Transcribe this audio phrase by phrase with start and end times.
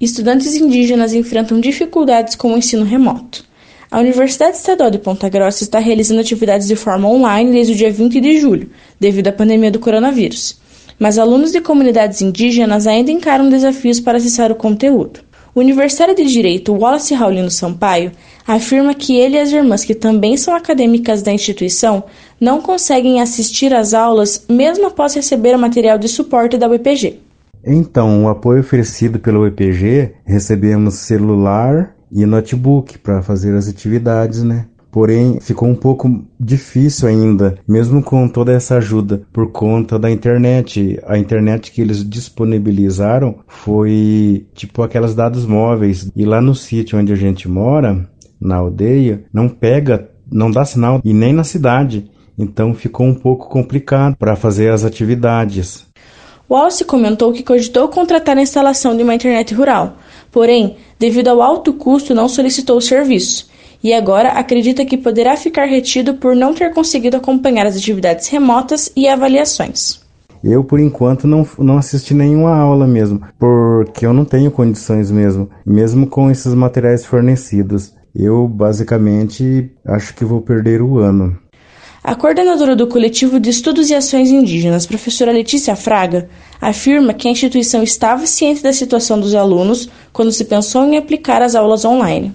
[0.00, 3.44] estudantes indígenas enfrentam dificuldades com o ensino remoto.
[3.90, 7.90] A Universidade Estadual de Ponta Grossa está realizando atividades de forma online desde o dia
[7.90, 10.58] 20 de julho, devido à pandemia do coronavírus.
[10.98, 15.20] Mas alunos de comunidades indígenas ainda encaram desafios para acessar o conteúdo.
[15.54, 18.12] O universitário de Direito Wallace Raulino Sampaio
[18.46, 22.04] afirma que ele e as irmãs, que também são acadêmicas da instituição,
[22.40, 27.18] não conseguem assistir às aulas mesmo após receber o material de suporte da UEPG.
[27.64, 34.66] Então, o apoio oferecido pelo UEPG, recebemos celular e notebook para fazer as atividades, né?
[34.90, 40.98] Porém, ficou um pouco difícil ainda, mesmo com toda essa ajuda, por conta da internet.
[41.06, 46.10] A internet que eles disponibilizaram foi tipo aquelas dados móveis.
[46.16, 48.08] E lá no sítio onde a gente mora,
[48.40, 52.10] na aldeia, não pega, não dá sinal e nem na cidade.
[52.36, 55.86] Então ficou um pouco complicado para fazer as atividades.
[56.50, 59.96] Wallace comentou que cogitou contratar a instalação de uma internet rural,
[60.32, 63.48] porém, devido ao alto custo, não solicitou o serviço
[63.82, 68.92] e agora acredita que poderá ficar retido por não ter conseguido acompanhar as atividades remotas
[68.94, 70.00] e avaliações.
[70.42, 75.50] Eu, por enquanto, não, não assisti nenhuma aula mesmo, porque eu não tenho condições mesmo,
[75.64, 77.92] mesmo com esses materiais fornecidos.
[78.14, 81.38] Eu, basicamente, acho que vou perder o ano.
[82.02, 87.30] A coordenadora do Coletivo de Estudos e Ações Indígenas, professora Letícia Fraga, afirma que a
[87.30, 92.34] instituição estava ciente da situação dos alunos quando se pensou em aplicar as aulas online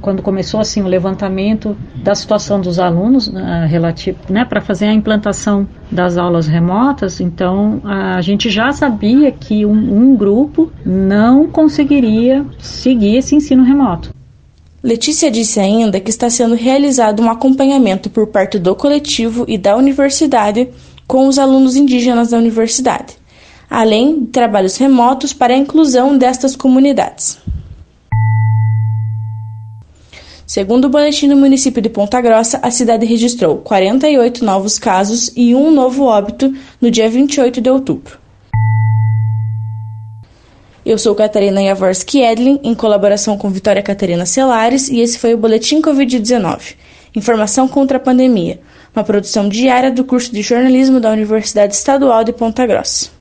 [0.00, 3.32] quando começou assim o levantamento da situação dos alunos uh,
[3.66, 9.64] relativo, né, para fazer a implantação das aulas remotas, então a gente já sabia que
[9.64, 14.14] um, um grupo não conseguiria seguir esse ensino remoto.
[14.86, 19.76] Letícia disse ainda que está sendo realizado um acompanhamento por parte do coletivo e da
[19.76, 20.68] universidade
[21.08, 23.16] com os alunos indígenas da universidade,
[23.68, 27.36] além de trabalhos remotos para a inclusão destas comunidades.
[30.46, 35.52] Segundo o boletim do município de Ponta Grossa, a cidade registrou 48 novos casos e
[35.52, 38.25] um novo óbito no dia 28 de outubro.
[40.86, 45.36] Eu sou Catarina Jaworski Edlin, em colaboração com Vitória Catarina Celares, e esse foi o
[45.36, 46.76] Boletim Covid-19
[47.12, 48.60] Informação contra a Pandemia,
[48.94, 53.15] uma produção diária do curso de jornalismo da Universidade Estadual de Ponta Grossa.